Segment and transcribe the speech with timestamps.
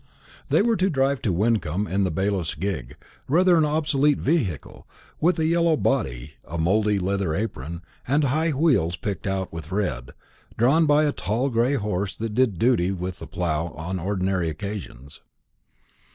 [0.49, 2.95] They were to drive to Wyncomb in the bailiff's gig;
[3.27, 4.87] rather an obsolete vehicle,
[5.19, 10.13] with a yellow body, a mouldy leather apron, and high wheels picked out with red,
[10.57, 15.21] drawn by a tall gray horse that did duty with the plough on ordinary occasions.